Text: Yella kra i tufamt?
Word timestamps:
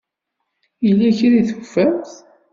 Yella 0.85 1.09
kra 1.17 1.35
i 1.41 1.43
tufamt? 1.49 2.11